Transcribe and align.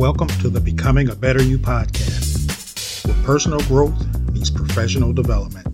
Welcome 0.00 0.28
to 0.28 0.48
the 0.48 0.62
Becoming 0.62 1.10
a 1.10 1.14
Better 1.14 1.42
You 1.42 1.58
podcast, 1.58 3.06
where 3.06 3.22
personal 3.22 3.60
growth 3.60 4.02
meets 4.32 4.48
professional 4.48 5.12
development. 5.12 5.66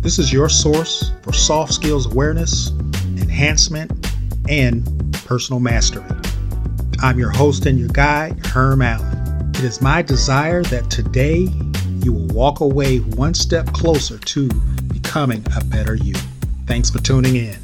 This 0.00 0.18
is 0.18 0.32
your 0.32 0.48
source 0.48 1.12
for 1.20 1.34
soft 1.34 1.74
skills 1.74 2.06
awareness, 2.06 2.70
enhancement, 3.18 3.92
and 4.48 5.12
personal 5.26 5.60
mastery. 5.60 6.02
I'm 7.02 7.18
your 7.18 7.28
host 7.28 7.66
and 7.66 7.78
your 7.78 7.90
guide, 7.90 8.46
Herm 8.46 8.80
Allen. 8.80 9.50
It 9.50 9.64
is 9.64 9.82
my 9.82 10.00
desire 10.00 10.62
that 10.62 10.90
today 10.90 11.46
you 12.02 12.14
will 12.14 12.28
walk 12.28 12.60
away 12.60 13.00
one 13.00 13.34
step 13.34 13.66
closer 13.74 14.16
to 14.16 14.48
becoming 14.94 15.44
a 15.58 15.62
better 15.62 15.94
you. 15.94 16.14
Thanks 16.66 16.88
for 16.88 17.00
tuning 17.00 17.36
in. 17.36 17.63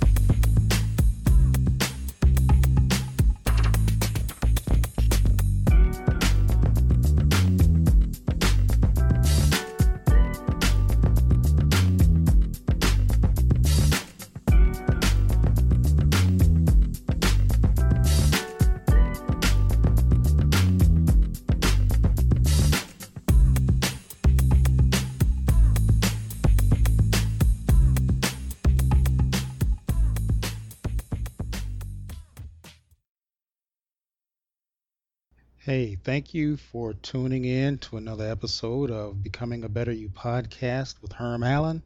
Hey, 35.70 35.94
thank 36.02 36.34
you 36.34 36.56
for 36.56 36.94
tuning 36.94 37.44
in 37.44 37.78
to 37.78 37.96
another 37.96 38.28
episode 38.28 38.90
of 38.90 39.22
Becoming 39.22 39.62
a 39.62 39.68
Better 39.68 39.92
You 39.92 40.08
podcast 40.08 41.00
with 41.00 41.12
Herm 41.12 41.44
Allen. 41.44 41.84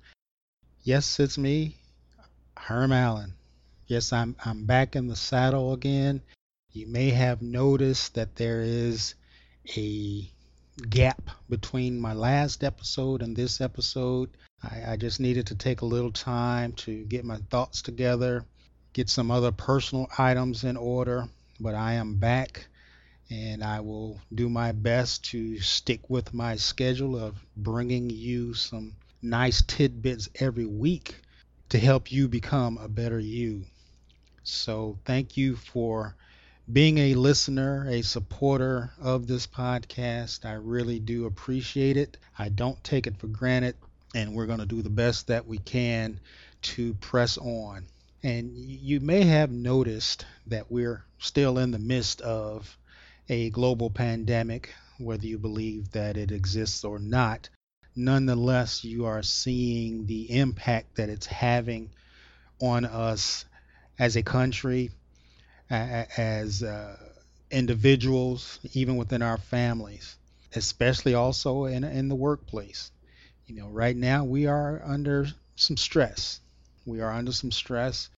Yes, 0.85 1.21
it's 1.21 1.37
me, 1.37 1.77
Herm 2.57 2.93
Allen. 2.93 3.35
Yes, 3.87 4.11
I'm 4.11 4.37
I'm 4.43 4.65
back 4.65 4.97
in 4.97 5.07
the 5.07 5.15
saddle 5.15 5.75
again. 5.75 6.23
You 6.73 6.87
may 6.87 7.11
have 7.11 7.43
noticed 7.43 8.15
that 8.15 8.37
there 8.37 8.62
is 8.62 9.17
a 9.77 10.31
gap 10.89 11.29
between 11.51 12.01
my 12.01 12.15
last 12.15 12.65
episode 12.65 13.21
and 13.21 13.37
this 13.37 13.61
episode. 13.61 14.31
I, 14.62 14.93
I 14.93 14.97
just 14.97 15.21
needed 15.21 15.49
to 15.49 15.57
take 15.57 15.83
a 15.83 15.93
little 15.95 16.11
time 16.11 16.73
to 16.85 17.05
get 17.05 17.27
my 17.27 17.37
thoughts 17.51 17.83
together, 17.83 18.47
get 18.95 19.11
some 19.11 19.31
other 19.31 19.53
personal 19.53 20.09
items 20.17 20.65
in 20.65 20.79
order, 20.79 21.29
but 21.61 21.75
I 21.75 21.93
am 21.93 22.15
back 22.15 22.67
and 23.30 23.64
I 23.64 23.80
will 23.80 24.20
do 24.34 24.48
my 24.48 24.72
best 24.72 25.25
to 25.27 25.58
stick 25.61 26.08
with 26.11 26.34
my 26.34 26.56
schedule 26.56 27.19
of 27.19 27.36
bringing 27.56 28.11
you 28.11 28.55
some 28.55 28.92
nice 29.22 29.62
tidbits 29.62 30.28
every 30.36 30.66
week 30.66 31.16
to 31.70 31.78
help 31.78 32.12
you 32.12 32.28
become 32.28 32.78
a 32.78 32.89
better 32.89 33.19
you. 33.19 33.64
So, 34.42 34.98
thank 35.06 35.36
you 35.36 35.56
for 35.56 36.14
being 36.70 36.98
a 36.98 37.14
listener, 37.14 37.86
a 37.89 38.03
supporter 38.03 38.92
of 39.00 39.27
this 39.27 39.47
podcast. 39.47 40.44
I 40.44 40.55
really 40.55 40.98
do 40.98 41.27
appreciate 41.27 41.97
it. 41.97 42.16
I 42.38 42.50
don't 42.50 42.83
take 42.84 43.06
it 43.06 43.16
for 43.16 43.27
granted, 43.27 43.77
and 44.14 44.34
we're 44.34 44.47
going 44.47 44.61
to 44.61 44.66
do 44.66 44.83
the 44.83 44.91
best 44.91 45.28
that 45.28 45.47
we 45.47 45.59
can 45.59 46.20
to 46.62 46.94
press 46.94 47.38
on. 47.38 47.86
And 48.22 48.56
you 48.56 49.00
may 49.00 49.22
have 49.25 49.50
noticed 49.50 50.25
that 50.47 50.70
we're 50.70 51.05
still 51.19 51.59
in 51.59 51.70
the 51.70 51.78
midst 51.78 52.20
of 52.22 52.78
a 53.28 53.50
global 53.50 53.91
pandemic, 53.91 54.75
whether 54.98 55.27
you 55.27 55.39
believe 55.39 55.91
that 55.92 56.17
it 56.17 56.30
exists 56.30 56.84
or 56.84 56.99
not, 56.99 57.49
nonetheless, 57.97 58.84
you 58.84 59.06
are 59.06 59.22
seeing 59.22 60.06
the 60.06 60.31
impact 60.38 60.97
that 60.97 61.09
it's 61.09 61.26
having 61.26 61.91
on 62.60 62.84
us 62.84 63.44
as 63.99 64.16
a 64.16 64.22
country, 64.22 64.91
as 65.71 66.62
uh, 66.62 66.97
individuals, 67.50 68.59
even 68.72 68.97
within 68.97 69.22
our 69.22 69.38
families, 69.38 70.16
especially 70.54 71.15
also 71.15 71.65
in, 71.65 71.84
in 71.84 72.09
the 72.09 72.15
workplace. 72.15 72.91
You 73.47 73.56
know, 73.56 73.69
right 73.69 73.97
now 73.97 74.25
we 74.25 74.47
are 74.47 74.82
under 74.84 75.26
some 75.56 75.76
stress. 75.76 76.41
We 76.87 77.00
are 77.00 77.12
under 77.12 77.32
some 77.32 77.53
stress 77.53 78.09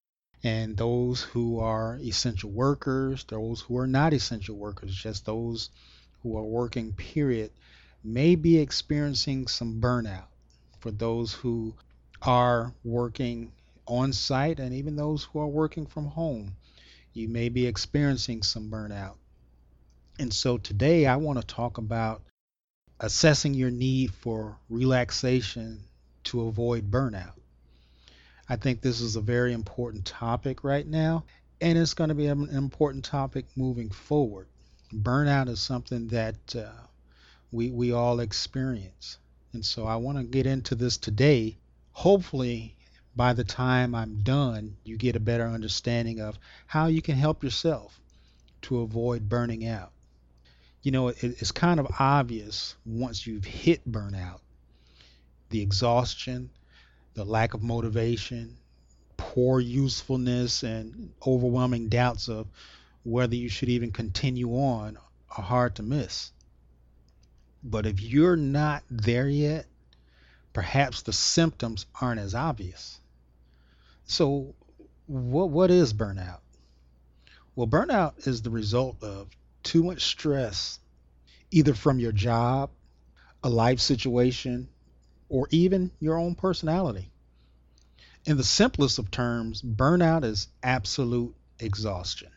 and 0.43 0.77
those 0.77 1.23
who 1.23 1.61
are 1.61 1.99
essential 2.03 2.51
workers, 2.51 3.25
those 3.25 3.61
who 3.63 3.79
are 3.79 3.87
not 3.87 4.13
essential 4.13 4.57
workers, 4.57 4.95
just 4.95 5.25
those 5.27 5.71
who 6.23 6.37
are 6.37 6.45
working, 6.45 6.93
period, 6.93 7.51
may 8.05 8.35
be 8.35 8.59
experiencing 8.59 9.47
some 9.47 9.81
burnout. 9.81 10.27
For 10.81 10.91
those 10.91 11.33
who 11.33 11.75
are 12.23 12.73
working 12.85 13.53
on 13.87 14.13
site 14.13 14.61
and 14.61 14.75
even 14.75 14.97
those 14.97 15.25
who 15.25 15.41
are 15.41 15.49
working 15.49 15.87
from 15.87 16.07
home, 16.07 16.57
you 17.13 17.29
may 17.29 17.49
be 17.49 17.67
experiencing 17.67 18.43
some 18.43 18.71
burnout. 18.71 19.17
And 20.19 20.33
so 20.33 20.59
today 20.59 21.07
I 21.07 21.17
want 21.17 21.41
to 21.41 21.47
talk 21.47 21.79
about 21.79 22.23
assessing 23.01 23.55
your 23.55 23.71
need 23.71 24.13
for 24.13 24.59
relaxation 24.69 25.81
to 26.25 26.43
avoid 26.43 26.91
burnout. 26.91 27.35
I 28.49 28.57
think 28.57 28.81
this 28.81 29.01
is 29.01 29.17
a 29.17 29.21
very 29.21 29.53
important 29.53 30.05
topic 30.05 30.63
right 30.63 30.87
now, 30.87 31.25
and 31.61 31.77
it's 31.77 31.95
going 31.95 32.09
to 32.09 32.15
be 32.15 32.27
an 32.27 32.49
important 32.51 33.05
topic 33.05 33.45
moving 33.57 33.91
forward. 33.91 34.47
Burnout 34.93 35.49
is 35.49 35.59
something 35.61 36.07
that 36.09 36.55
uh, 36.55 36.71
we 37.51 37.71
we 37.71 37.91
all 37.91 38.21
experience, 38.21 39.19
and 39.53 39.65
so 39.65 39.85
I 39.85 39.97
want 39.97 40.19
to 40.19 40.25
get 40.25 40.47
into 40.47 40.77
this 40.77 40.97
today. 40.97 41.57
Hopefully, 41.91 42.77
by 43.17 43.33
the 43.33 43.43
time 43.43 43.95
I'm 43.95 44.23
done, 44.23 44.77
you 44.85 44.97
get 44.97 45.17
a 45.17 45.21
better 45.21 45.47
understanding 45.49 46.21
of 46.21 46.39
how 46.67 46.87
you 46.87 47.03
can 47.03 47.17
help 47.17 47.43
yourself 47.43 47.99
to 48.63 48.81
avoid 48.81 49.29
burning 49.29 49.67
out. 49.67 49.91
You 50.83 50.93
know, 50.93 51.09
it, 51.09 51.23
it's 51.23 51.51
kind 51.51 51.81
of 51.81 51.89
obvious 51.99 52.77
once 52.85 53.27
you've 53.27 53.45
hit 53.45 53.91
burnout, 53.91 54.41
the 55.51 55.63
exhaustion, 55.63 56.51
the 57.17 57.25
lack 57.25 57.55
of 57.55 57.63
motivation, 57.63 58.55
poor 59.17 59.59
usefulness, 59.59 60.63
and 60.63 61.11
overwhelming 61.27 61.89
doubts 61.89 62.29
of 62.29 62.47
whether 63.05 63.35
you 63.35 63.49
should 63.49 63.71
even 63.71 63.91
continue 63.91 64.51
on 64.51 64.99
are 65.37 65.43
hard 65.43 65.75
to 65.75 65.83
miss. 65.83 66.31
But 67.65 67.87
if 67.87 68.03
you're 68.03 68.37
not 68.37 68.85
there 68.91 69.29
yet, 69.29 69.67
perhaps 70.53 71.03
the 71.03 71.13
symptoms 71.13 71.87
aren't 72.01 72.21
as 72.21 72.35
obvious. 72.35 73.01
So, 74.05 74.55
what, 75.07 75.49
what 75.49 75.71
is 75.71 75.95
burnout? 75.95 76.41
Well, 77.55 77.67
burnout 77.67 78.27
is 78.27 78.43
the 78.43 78.51
result 78.51 79.03
of 79.03 79.29
too 79.63 79.83
much 79.83 80.05
stress, 80.05 80.79
either 81.51 81.73
from 81.73 81.99
your 81.99 82.13
job, 82.13 82.71
a 83.43 83.49
life 83.49 83.81
situation, 83.81 84.69
or 85.29 85.49
even 85.51 85.91
your 86.01 86.19
own 86.19 86.35
personality. 86.35 87.11
In 88.25 88.37
the 88.37 88.45
simplest 88.45 88.99
of 88.99 89.11
terms, 89.11 89.63
burnout 89.63 90.25
is 90.25 90.49
absolute 90.63 91.35
exhaustion 91.59 92.31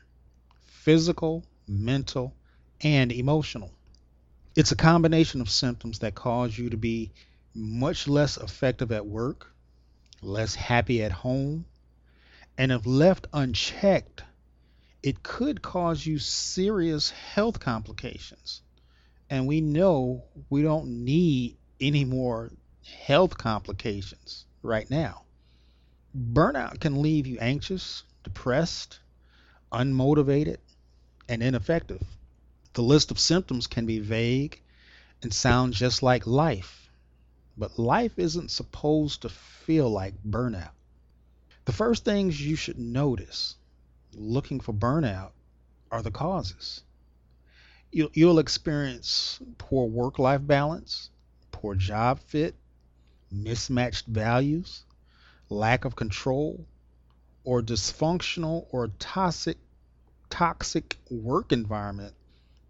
physical, 0.65 1.43
mental, 1.67 2.33
and 2.81 3.11
emotional. 3.11 3.71
It's 4.55 4.71
a 4.71 4.75
combination 4.75 5.41
of 5.41 5.49
symptoms 5.49 5.99
that 5.99 6.15
cause 6.15 6.57
you 6.57 6.69
to 6.69 6.77
be 6.77 7.11
much 7.53 8.07
less 8.07 8.37
effective 8.37 8.91
at 8.91 9.05
work, 9.05 9.51
less 10.21 10.55
happy 10.55 11.03
at 11.03 11.11
home, 11.11 11.65
and 12.57 12.71
if 12.71 12.85
left 12.85 13.27
unchecked, 13.33 14.23
it 15.01 15.23
could 15.23 15.61
cause 15.61 16.05
you 16.05 16.19
serious 16.19 17.09
health 17.09 17.59
complications. 17.59 18.61
And 19.29 19.47
we 19.47 19.61
know 19.61 20.23
we 20.49 20.61
don't 20.61 21.05
need 21.05 21.57
any 21.79 22.03
more 22.03 22.51
health 22.91 23.37
complications 23.37 24.45
right 24.61 24.89
now. 24.89 25.23
Burnout 26.17 26.79
can 26.79 27.01
leave 27.01 27.27
you 27.27 27.37
anxious, 27.39 28.03
depressed, 28.23 28.99
unmotivated, 29.71 30.57
and 31.27 31.43
ineffective. 31.43 32.03
The 32.73 32.81
list 32.81 33.11
of 33.11 33.19
symptoms 33.19 33.67
can 33.67 33.85
be 33.85 33.99
vague 33.99 34.61
and 35.21 35.33
sound 35.33 35.73
just 35.73 36.01
like 36.01 36.25
life, 36.25 36.89
but 37.57 37.77
life 37.77 38.17
isn't 38.17 38.51
supposed 38.51 39.21
to 39.21 39.29
feel 39.29 39.89
like 39.89 40.23
burnout. 40.23 40.71
The 41.65 41.73
first 41.73 42.05
things 42.05 42.41
you 42.41 42.55
should 42.55 42.79
notice 42.79 43.55
looking 44.13 44.59
for 44.59 44.73
burnout 44.73 45.31
are 45.91 46.01
the 46.01 46.11
causes. 46.11 46.81
You'll, 47.91 48.09
you'll 48.13 48.39
experience 48.39 49.39
poor 49.57 49.87
work 49.87 50.19
life 50.19 50.45
balance, 50.45 51.09
poor 51.51 51.75
job 51.75 52.19
fit, 52.19 52.55
mismatched 53.31 54.05
values, 54.07 54.83
lack 55.49 55.85
of 55.85 55.95
control, 55.95 56.65
or 57.43 57.61
dysfunctional 57.61 58.67
or 58.71 58.89
toxic 58.99 59.57
toxic 60.29 60.97
work 61.09 61.51
environment 61.51 62.13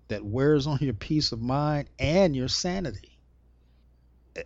that 0.07 0.25
wears 0.25 0.65
on 0.67 0.79
your 0.81 0.93
peace 0.93 1.31
of 1.31 1.41
mind 1.41 1.89
and 1.99 2.35
your 2.35 2.47
sanity. 2.47 3.17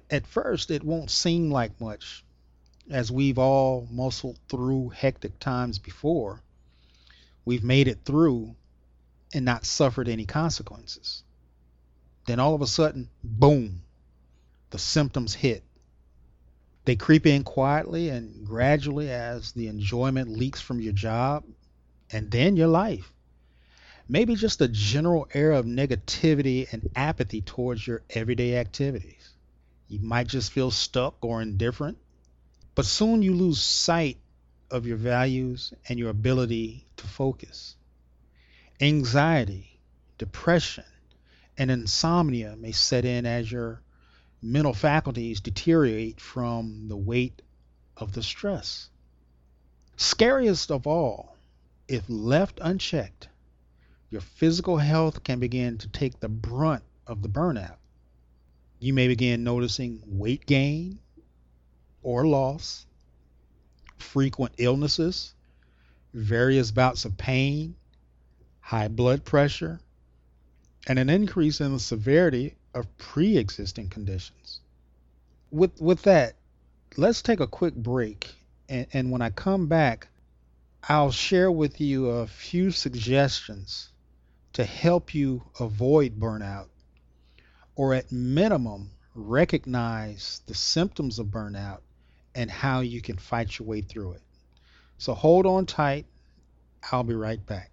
At 0.09 0.27
first, 0.27 0.71
it 0.71 0.83
won't 0.83 1.11
seem 1.11 1.51
like 1.51 1.79
much, 1.79 2.23
as 2.89 3.11
we've 3.11 3.37
all 3.37 3.87
muscled 3.91 4.39
through 4.49 4.89
hectic 4.89 5.39
times 5.39 5.79
before. 5.79 6.41
We've 7.45 7.63
made 7.63 7.87
it 7.87 7.99
through 8.03 8.55
and 9.33 9.45
not 9.45 9.65
suffered 9.65 10.07
any 10.07 10.25
consequences. 10.25 11.23
Then 12.25 12.39
all 12.39 12.55
of 12.55 12.61
a 12.61 12.67
sudden, 12.67 13.09
boom, 13.23 13.81
the 14.69 14.79
symptoms 14.79 15.33
hit. 15.33 15.63
They 16.85 16.95
creep 16.95 17.25
in 17.25 17.43
quietly 17.43 18.09
and 18.09 18.45
gradually 18.45 19.09
as 19.09 19.53
the 19.53 19.67
enjoyment 19.67 20.29
leaks 20.29 20.59
from 20.59 20.81
your 20.81 20.93
job 20.93 21.45
and 22.11 22.29
then 22.29 22.57
your 22.57 22.67
life. 22.67 23.13
Maybe 24.09 24.35
just 24.35 24.61
a 24.61 24.67
general 24.67 25.27
air 25.33 25.53
of 25.53 25.65
negativity 25.65 26.71
and 26.71 26.89
apathy 26.95 27.41
towards 27.41 27.87
your 27.87 28.03
everyday 28.09 28.57
activities. 28.57 29.29
You 29.87 29.99
might 29.99 30.27
just 30.27 30.51
feel 30.51 30.71
stuck 30.71 31.23
or 31.23 31.41
indifferent, 31.41 31.97
but 32.75 32.85
soon 32.85 33.21
you 33.21 33.33
lose 33.33 33.61
sight 33.61 34.17
of 34.69 34.85
your 34.85 34.97
values 34.97 35.73
and 35.87 35.97
your 35.97 36.09
ability 36.09 36.85
to 36.97 37.07
focus. 37.07 37.75
Anxiety, 38.81 39.79
depression, 40.17 40.83
and 41.57 41.71
insomnia 41.71 42.55
may 42.57 42.71
set 42.71 43.05
in 43.05 43.25
as 43.25 43.51
your 43.51 43.82
mental 44.43 44.73
faculties 44.73 45.39
deteriorate 45.39 46.19
from 46.19 46.89
the 46.89 46.97
weight 46.97 47.41
of 47.95 48.11
the 48.11 48.21
stress. 48.21 48.89
Scariest 49.95 50.69
of 50.69 50.85
all, 50.85 51.37
if 51.87 52.03
left 52.09 52.59
unchecked, 52.61 53.29
your 54.09 54.21
physical 54.21 54.77
health 54.77 55.23
can 55.23 55.39
begin 55.39 55.77
to 55.77 55.87
take 55.87 56.19
the 56.19 56.27
brunt 56.27 56.83
of 57.07 57.21
the 57.21 57.29
burnout. 57.29 57.77
You 58.79 58.93
may 58.93 59.07
begin 59.07 59.45
noticing 59.45 60.03
weight 60.05 60.45
gain 60.45 60.99
or 62.01 62.27
loss, 62.27 62.85
frequent 63.97 64.55
illnesses, 64.57 65.33
various 66.13 66.71
bouts 66.71 67.05
of 67.05 67.17
pain, 67.17 67.75
high 68.59 68.89
blood 68.89 69.23
pressure, 69.23 69.79
and 70.85 70.99
an 70.99 71.09
increase 71.09 71.61
in 71.61 71.71
the 71.71 71.79
severity 71.79 72.55
of 72.73 72.97
pre-existing 72.97 73.89
conditions. 73.89 74.59
With 75.51 75.79
with 75.81 76.03
that, 76.03 76.35
let's 76.97 77.21
take 77.21 77.39
a 77.39 77.47
quick 77.47 77.75
break 77.75 78.33
and, 78.69 78.87
and 78.93 79.11
when 79.11 79.21
I 79.21 79.29
come 79.29 79.67
back, 79.67 80.07
I'll 80.87 81.11
share 81.11 81.51
with 81.51 81.79
you 81.79 82.09
a 82.09 82.27
few 82.27 82.71
suggestions 82.71 83.89
to 84.53 84.65
help 84.65 85.13
you 85.13 85.43
avoid 85.59 86.19
burnout 86.19 86.67
or 87.75 87.93
at 87.93 88.11
minimum 88.11 88.91
recognize 89.15 90.41
the 90.47 90.55
symptoms 90.55 91.19
of 91.19 91.27
burnout 91.27 91.79
and 92.35 92.49
how 92.49 92.81
you 92.81 93.01
can 93.01 93.17
fight 93.17 93.57
your 93.59 93.67
way 93.67 93.81
through 93.81 94.13
it. 94.13 94.21
So 94.97 95.13
hold 95.13 95.45
on 95.45 95.65
tight. 95.65 96.05
I'll 96.91 97.03
be 97.03 97.13
right 97.13 97.43
back. 97.45 97.72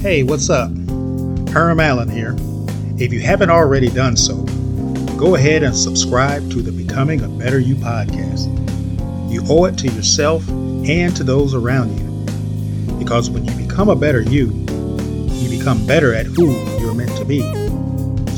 Hey, 0.00 0.22
what's 0.22 0.48
up? 0.48 0.70
Herm 1.50 1.78
Allen 1.78 2.08
here. 2.08 2.34
If 2.98 3.12
you 3.12 3.20
haven't 3.20 3.50
already 3.50 3.90
done 3.90 4.16
so, 4.16 4.34
go 5.18 5.34
ahead 5.34 5.62
and 5.62 5.76
subscribe 5.76 6.50
to 6.52 6.62
the 6.62 6.72
Becoming 6.72 7.20
a 7.20 7.28
Better 7.28 7.58
You 7.58 7.74
podcast. 7.74 8.48
You 9.30 9.44
owe 9.50 9.66
it 9.66 9.76
to 9.76 9.88
yourself 9.88 10.48
and 10.48 11.14
to 11.16 11.22
those 11.22 11.52
around 11.52 11.98
you. 11.98 12.94
Because 12.98 13.28
when 13.28 13.44
you 13.44 13.54
become 13.54 13.90
a 13.90 13.94
better 13.94 14.22
you, 14.22 14.46
you 15.34 15.58
become 15.58 15.86
better 15.86 16.14
at 16.14 16.24
who 16.24 16.50
you're 16.78 16.94
meant 16.94 17.14
to 17.18 17.26
be. 17.26 17.42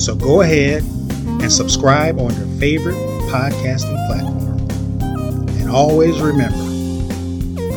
So 0.00 0.16
go 0.16 0.40
ahead 0.40 0.82
and 0.82 1.52
subscribe 1.52 2.18
on 2.18 2.34
your 2.34 2.58
favorite 2.58 2.96
podcasting 3.30 4.04
platform. 4.08 5.48
And 5.60 5.70
always 5.70 6.20
remember 6.20 6.58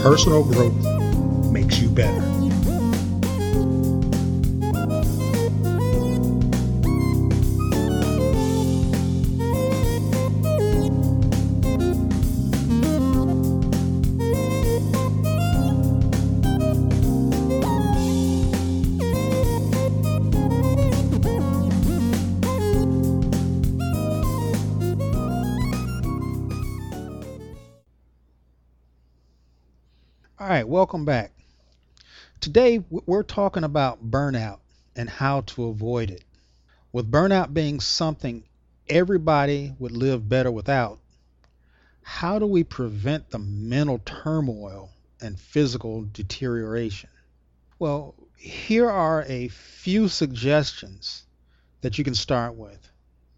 personal 0.01 0.43
growth 0.43 0.73
makes 1.51 1.77
you 1.77 1.89
better. 1.89 2.34
Right, 30.55 30.69
welcome 30.69 31.03
back. 31.03 31.33
Today 32.39 32.81
we're 32.89 33.23
talking 33.23 33.65
about 33.65 34.09
burnout 34.09 34.59
and 34.95 35.09
how 35.09 35.41
to 35.41 35.65
avoid 35.65 36.09
it. 36.09 36.23
With 36.93 37.11
burnout 37.11 37.53
being 37.53 37.81
something 37.81 38.41
everybody 38.87 39.73
would 39.79 39.91
live 39.91 40.29
better 40.29 40.49
without, 40.49 40.99
how 42.03 42.39
do 42.39 42.45
we 42.45 42.63
prevent 42.63 43.31
the 43.31 43.39
mental 43.39 43.99
turmoil 44.05 44.91
and 45.19 45.37
physical 45.37 46.07
deterioration? 46.13 47.09
Well, 47.77 48.15
here 48.37 48.89
are 48.89 49.25
a 49.27 49.49
few 49.49 50.07
suggestions 50.07 51.25
that 51.81 51.97
you 51.97 52.05
can 52.05 52.15
start 52.15 52.55
with. 52.55 52.79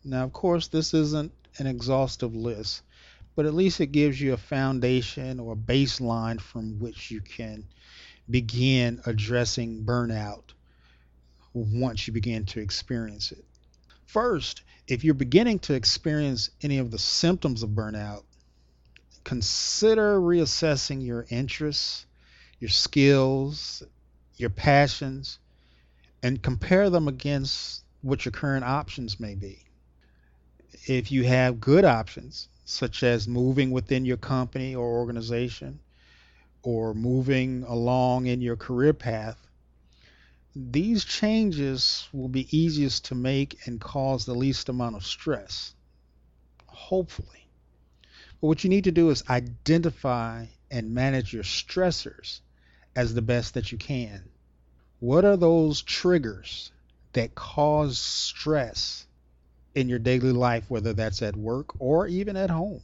Now, 0.03 0.23
of 0.23 0.33
course, 0.33 0.67
this 0.67 0.93
isn't 0.93 1.31
an 1.57 1.65
exhaustive 1.65 2.35
list, 2.35 2.83
but 3.37 3.45
at 3.45 3.53
least 3.53 3.79
it 3.79 3.91
gives 3.91 4.19
you 4.19 4.33
a 4.33 4.37
foundation 4.37 5.39
or 5.39 5.53
a 5.53 5.55
baseline 5.55 6.41
from 6.41 6.79
which 6.79 7.11
you 7.11 7.21
can 7.21 7.63
begin 8.27 8.99
addressing 9.05 9.85
burnout 9.85 10.41
once 11.53 12.07
you 12.07 12.13
begin 12.13 12.45
to 12.45 12.59
experience 12.59 13.31
it. 13.31 13.45
First, 14.07 14.63
if 14.87 15.03
you're 15.03 15.13
beginning 15.13 15.59
to 15.59 15.75
experience 15.75 16.49
any 16.63 16.79
of 16.79 16.89
the 16.89 16.97
symptoms 16.97 17.61
of 17.61 17.69
burnout, 17.69 18.23
consider 19.23 20.19
reassessing 20.19 21.05
your 21.05 21.27
interests, 21.29 22.07
your 22.59 22.71
skills, 22.71 23.83
your 24.37 24.49
passions, 24.49 25.37
and 26.23 26.41
compare 26.41 26.89
them 26.89 27.07
against 27.07 27.83
what 28.01 28.25
your 28.25 28.31
current 28.31 28.65
options 28.65 29.19
may 29.19 29.35
be. 29.35 29.63
If 30.87 31.11
you 31.11 31.23
have 31.25 31.61
good 31.61 31.85
options, 31.85 32.49
such 32.69 33.01
as 33.01 33.29
moving 33.29 33.71
within 33.71 34.03
your 34.03 34.17
company 34.17 34.75
or 34.75 34.99
organization 34.99 35.79
or 36.63 36.93
moving 36.93 37.63
along 37.63 38.25
in 38.25 38.41
your 38.41 38.57
career 38.57 38.93
path, 38.93 39.47
these 40.53 41.05
changes 41.05 42.09
will 42.11 42.27
be 42.27 42.45
easiest 42.55 43.05
to 43.05 43.15
make 43.15 43.57
and 43.65 43.79
cause 43.79 44.25
the 44.25 44.35
least 44.35 44.67
amount 44.67 44.97
of 44.97 45.05
stress, 45.05 45.73
hopefully. 46.65 47.47
But 48.41 48.47
what 48.47 48.63
you 48.65 48.69
need 48.69 48.83
to 48.83 48.91
do 48.91 49.11
is 49.11 49.23
identify 49.29 50.47
and 50.69 50.93
manage 50.93 51.33
your 51.33 51.43
stressors 51.43 52.41
as 52.97 53.13
the 53.13 53.21
best 53.21 53.53
that 53.53 53.71
you 53.71 53.77
can. 53.77 54.27
What 54.99 55.23
are 55.23 55.37
those 55.37 55.81
triggers 55.81 56.69
that 57.13 57.33
cause 57.33 57.97
stress 57.97 59.06
in 59.77 59.87
your 59.87 59.99
daily 59.99 60.31
life, 60.31 60.71
whether 60.71 60.91
that's 60.91 61.21
at 61.21 61.35
work 61.35 61.79
or 61.79 62.07
even 62.07 62.35
at 62.35 62.49
home. 62.49 62.81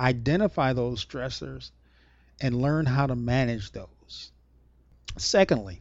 Identify 0.00 0.72
those 0.72 1.04
stressors 1.04 1.70
and 2.40 2.60
learn 2.60 2.86
how 2.86 3.06
to 3.06 3.14
manage 3.14 3.70
those. 3.70 4.32
Secondly, 5.16 5.80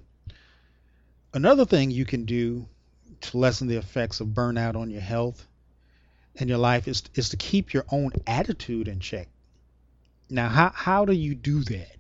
another 1.34 1.66
thing 1.66 1.90
you 1.90 2.06
can 2.06 2.26
do 2.26 2.68
to 3.22 3.38
lessen 3.38 3.68
the 3.68 3.78
effects 3.78 4.20
of 4.20 4.28
burnout 4.28 4.76
on 4.76 4.92
your 4.92 5.02
health 5.02 5.48
and 6.36 6.48
your 6.48 6.60
life 6.60 6.88
is, 6.88 7.02
is 7.16 7.30
to 7.30 7.38
keep 7.38 7.74
your 7.74 7.86
own 7.90 8.12
attitude 8.28 8.88
in 8.88 9.00
check. 9.00 9.28
Now, 10.30 10.50
how, 10.50 10.70
how 10.70 11.06
do 11.06 11.14
you 11.14 11.34
do 11.34 11.64
that? 11.64 11.98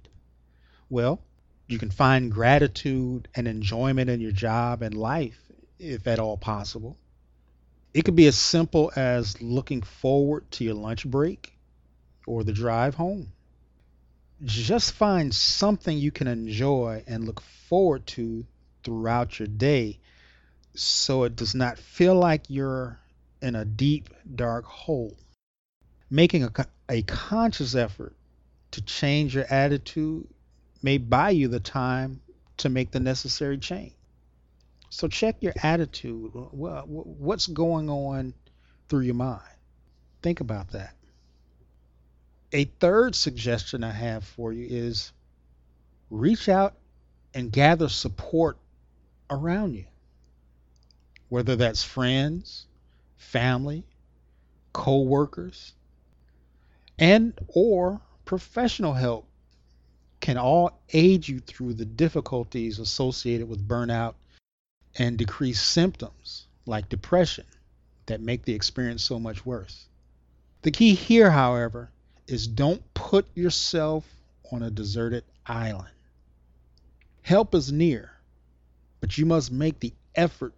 Well, 0.91 1.19
you 1.67 1.79
can 1.79 1.89
find 1.89 2.31
gratitude 2.31 3.27
and 3.33 3.47
enjoyment 3.47 4.11
in 4.11 4.21
your 4.21 4.31
job 4.31 4.83
and 4.83 4.93
life, 4.93 5.41
if 5.79 6.05
at 6.05 6.19
all 6.19 6.37
possible. 6.37 6.95
It 7.93 8.03
could 8.05 8.15
be 8.15 8.27
as 8.27 8.37
simple 8.37 8.91
as 8.95 9.41
looking 9.41 9.81
forward 9.81 10.49
to 10.51 10.63
your 10.63 10.75
lunch 10.75 11.05
break 11.05 11.57
or 12.27 12.43
the 12.43 12.53
drive 12.53 12.95
home. 12.95 13.31
Just 14.43 14.93
find 14.93 15.33
something 15.33 15.97
you 15.97 16.11
can 16.11 16.27
enjoy 16.27 17.03
and 17.07 17.25
look 17.25 17.41
forward 17.41 18.05
to 18.07 18.45
throughout 18.83 19.39
your 19.39 19.47
day 19.47 19.99
so 20.75 21.23
it 21.23 21.35
does 21.35 21.55
not 21.55 21.79
feel 21.79 22.15
like 22.15 22.43
you're 22.47 22.99
in 23.41 23.55
a 23.55 23.65
deep, 23.65 24.09
dark 24.35 24.65
hole. 24.65 25.17
Making 26.09 26.43
a, 26.43 26.51
a 26.87 27.01
conscious 27.03 27.75
effort 27.75 28.15
to 28.71 28.81
change 28.81 29.35
your 29.35 29.45
attitude 29.45 30.27
may 30.81 30.97
buy 30.97 31.31
you 31.31 31.47
the 31.47 31.59
time 31.59 32.21
to 32.57 32.69
make 32.69 32.91
the 32.91 32.99
necessary 32.99 33.57
change. 33.57 33.93
So 34.89 35.07
check 35.07 35.37
your 35.41 35.53
attitude. 35.61 36.31
What's 36.33 37.47
going 37.47 37.89
on 37.89 38.33
through 38.87 39.01
your 39.01 39.15
mind? 39.15 39.41
Think 40.21 40.41
about 40.41 40.71
that. 40.71 40.95
A 42.51 42.65
third 42.65 43.15
suggestion 43.15 43.83
I 43.83 43.91
have 43.91 44.23
for 44.23 44.51
you 44.51 44.65
is 44.67 45.13
reach 46.09 46.49
out 46.49 46.73
and 47.33 47.51
gather 47.51 47.87
support 47.87 48.57
around 49.29 49.75
you. 49.75 49.85
Whether 51.29 51.55
that's 51.55 51.83
friends, 51.83 52.65
family, 53.17 53.85
co-workers, 54.73 55.73
and 56.97 57.37
or 57.49 58.01
professional 58.25 58.93
help 58.93 59.27
can 60.19 60.37
all 60.37 60.81
aid 60.91 61.27
you 61.27 61.39
through 61.39 61.75
the 61.75 61.85
difficulties 61.85 62.79
associated 62.79 63.47
with 63.47 63.67
burnout 63.67 64.15
and 64.99 65.17
decrease 65.17 65.61
symptoms 65.61 66.45
like 66.65 66.89
depression 66.89 67.45
that 68.05 68.21
make 68.21 68.43
the 68.43 68.53
experience 68.53 69.01
so 69.01 69.17
much 69.17 69.45
worse. 69.45 69.85
The 70.61 70.71
key 70.71 70.93
here, 70.93 71.31
however, 71.31 71.89
is 72.27 72.47
don't 72.47 72.83
put 72.93 73.25
yourself 73.33 74.05
on 74.51 74.61
a 74.61 74.69
deserted 74.69 75.23
island. 75.45 75.89
Help 77.21 77.55
is 77.55 77.71
near, 77.71 78.11
but 78.99 79.17
you 79.17 79.25
must 79.25 79.51
make 79.51 79.79
the 79.79 79.93
effort 80.15 80.53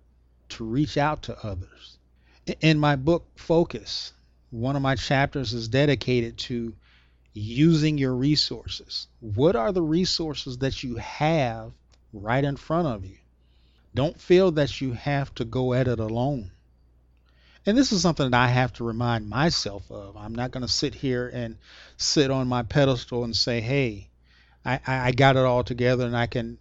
to 0.50 0.66
reach 0.66 0.98
out 0.98 1.24
to 1.24 1.46
others. 1.46 1.98
In 2.62 2.80
my 2.80 2.96
book, 2.96 3.26
Focus, 3.36 4.12
one 4.50 4.76
of 4.76 4.82
my 4.82 4.96
chapters 4.96 5.54
is 5.54 5.68
dedicated 5.68 6.38
to 6.40 6.74
using 7.34 7.98
your 7.98 8.16
resources. 8.16 9.08
What 9.20 9.56
are 9.56 9.72
the 9.72 9.82
resources 9.82 10.58
that 10.58 10.84
you 10.84 10.96
have 10.96 11.72
right 12.12 12.44
in 12.44 12.58
front 12.58 12.88
of 12.88 13.06
you? 13.06 13.18
Don't 13.94 14.20
feel 14.20 14.52
that 14.52 14.80
you 14.82 14.94
have 14.94 15.34
to 15.36 15.46
go 15.46 15.74
at 15.74 15.88
it 15.88 16.00
alone. 16.00 16.52
And 17.66 17.78
this 17.78 17.92
is 17.92 18.02
something 18.02 18.32
that 18.32 18.42
I 18.42 18.48
have 18.48 18.74
to 18.74 18.84
remind 18.84 19.30
myself 19.30 19.92
of. 19.92 20.18
I'm 20.18 20.34
not 20.34 20.52
going 20.52 20.66
to 20.66 20.72
sit 20.72 20.96
here 20.96 21.30
and 21.32 21.58
sit 21.98 22.32
on 22.32 22.48
my 22.48 22.64
pedestal 22.64 23.24
and 23.24 23.36
say, 23.36 23.62
hey, 23.62 24.10
I, 24.66 24.80
I 24.86 25.12
got 25.12 25.36
it 25.36 25.46
all 25.46 25.64
together 25.64 26.06
and 26.06 26.18
I 26.18 26.28
can 26.28 26.58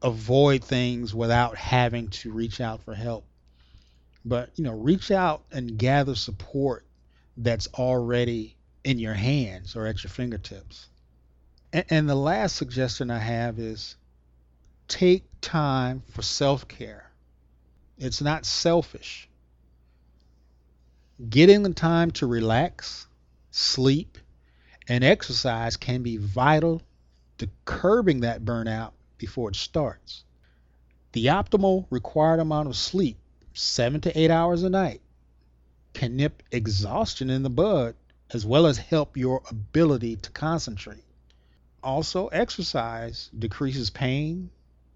avoid 0.00 0.64
things 0.64 1.14
without 1.14 1.56
having 1.56 2.08
to 2.08 2.32
reach 2.32 2.60
out 2.60 2.82
for 2.82 2.94
help. 2.94 3.24
But, 4.24 4.50
you 4.56 4.64
know, 4.64 4.72
reach 4.72 5.10
out 5.10 5.42
and 5.52 5.76
gather 5.76 6.14
support 6.14 6.84
that's 7.36 7.68
already 7.74 8.56
in 8.84 8.98
your 8.98 9.14
hands 9.14 9.76
or 9.76 9.86
at 9.86 10.02
your 10.02 10.10
fingertips. 10.10 10.86
And, 11.72 11.84
and 11.90 12.08
the 12.08 12.14
last 12.14 12.56
suggestion 12.56 13.10
I 13.10 13.18
have 13.18 13.58
is 13.58 13.96
take 14.88 15.24
time 15.40 16.02
for 16.10 16.22
self 16.22 16.68
care. 16.68 17.10
It's 17.98 18.20
not 18.20 18.44
selfish. 18.44 19.28
Getting 21.28 21.62
the 21.62 21.72
time 21.72 22.10
to 22.12 22.26
relax, 22.26 23.06
sleep, 23.50 24.18
and 24.88 25.04
exercise 25.04 25.76
can 25.76 26.02
be 26.02 26.16
vital 26.16 26.82
to 27.38 27.48
curbing 27.64 28.20
that 28.20 28.44
burnout 28.44 28.92
before 29.16 29.50
it 29.50 29.56
starts. 29.56 30.24
The 31.12 31.26
optimal 31.26 31.86
required 31.90 32.40
amount 32.40 32.68
of 32.68 32.76
sleep, 32.76 33.16
seven 33.52 34.00
to 34.02 34.18
eight 34.18 34.30
hours 34.30 34.64
a 34.64 34.70
night, 34.70 35.00
can 35.92 36.16
nip 36.16 36.42
exhaustion 36.50 37.30
in 37.30 37.44
the 37.44 37.50
bud 37.50 37.94
as 38.30 38.44
well 38.44 38.66
as 38.66 38.78
help 38.78 39.16
your 39.16 39.42
ability 39.48 40.16
to 40.16 40.30
concentrate. 40.32 41.04
Also, 41.82 42.26
exercise 42.28 43.30
decreases 43.38 43.90
pain 43.90 44.50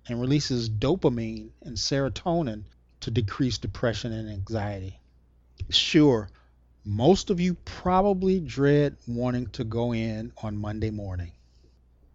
and 0.09 0.21
releases 0.21 0.69
dopamine 0.69 1.51
and 1.63 1.77
serotonin 1.77 2.65
to 3.01 3.11
decrease 3.11 3.59
depression 3.59 4.13
and 4.13 4.29
anxiety. 4.29 4.99
Sure, 5.71 6.29
most 6.85 7.31
of 7.31 7.41
you 7.41 7.55
probably 7.65 8.41
dread 8.41 8.97
wanting 9.07 9.47
to 9.49 9.65
go 9.65 9.93
in 9.93 10.33
on 10.43 10.57
Monday 10.57 10.91
morning. 10.91 11.33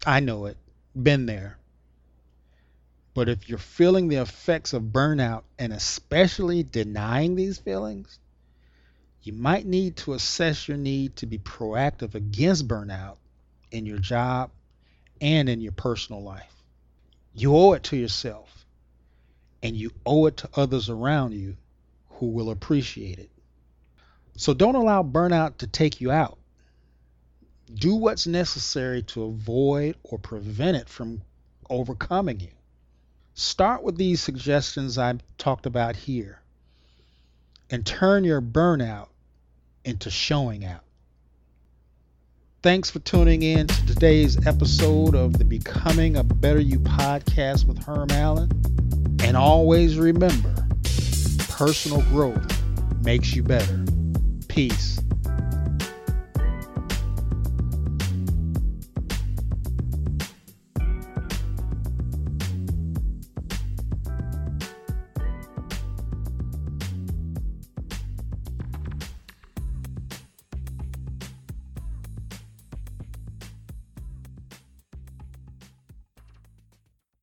I 0.05 0.19
know 0.19 0.47
it, 0.47 0.57
been 0.95 1.27
there. 1.27 1.57
But 3.13 3.29
if 3.29 3.47
you're 3.47 3.59
feeling 3.59 4.07
the 4.07 4.21
effects 4.21 4.73
of 4.73 4.83
burnout 4.83 5.43
and 5.59 5.71
especially 5.71 6.63
denying 6.63 7.35
these 7.35 7.59
feelings, 7.59 8.17
you 9.21 9.33
might 9.33 9.65
need 9.65 9.97
to 9.97 10.13
assess 10.13 10.67
your 10.67 10.77
need 10.77 11.15
to 11.17 11.27
be 11.27 11.37
proactive 11.37 12.15
against 12.15 12.67
burnout 12.67 13.17
in 13.71 13.85
your 13.85 13.99
job 13.99 14.49
and 15.21 15.47
in 15.47 15.61
your 15.61 15.71
personal 15.71 16.23
life. 16.23 16.62
You 17.33 17.55
owe 17.55 17.73
it 17.73 17.83
to 17.83 17.97
yourself 17.97 18.65
and 19.61 19.75
you 19.75 19.91
owe 20.05 20.27
it 20.27 20.37
to 20.37 20.49
others 20.55 20.89
around 20.89 21.33
you 21.33 21.57
who 22.09 22.27
will 22.27 22.51
appreciate 22.51 23.19
it. 23.19 23.29
So 24.35 24.53
don't 24.53 24.75
allow 24.75 25.03
burnout 25.03 25.57
to 25.57 25.67
take 25.67 26.01
you 26.01 26.11
out. 26.11 26.37
Do 27.73 27.95
what's 27.95 28.27
necessary 28.27 29.03
to 29.03 29.23
avoid 29.23 29.95
or 30.03 30.19
prevent 30.19 30.77
it 30.77 30.89
from 30.89 31.21
overcoming 31.69 32.39
you. 32.39 32.51
Start 33.35 33.83
with 33.83 33.97
these 33.97 34.21
suggestions 34.21 34.97
I've 34.97 35.21
talked 35.37 35.65
about 35.65 35.95
here 35.95 36.39
and 37.69 37.85
turn 37.85 38.23
your 38.23 38.41
burnout 38.41 39.07
into 39.83 40.11
showing 40.11 40.65
out. 40.65 40.83
Thanks 42.63 42.89
for 42.89 42.99
tuning 42.99 43.43
in 43.43 43.67
to 43.67 43.85
today's 43.87 44.47
episode 44.47 45.15
of 45.15 45.37
the 45.37 45.43
Becoming 45.43 46.15
a 46.15 46.23
Better 46.23 46.61
You 46.61 46.79
podcast 46.79 47.65
with 47.65 47.83
Herm 47.83 48.09
Allen. 48.11 48.49
And 49.21 49.35
always 49.35 49.97
remember 49.97 50.65
personal 51.49 52.01
growth 52.03 52.63
makes 53.03 53.35
you 53.35 53.43
better. 53.43 53.83
Peace. 54.47 54.97